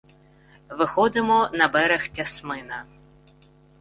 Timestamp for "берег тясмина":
1.67-2.85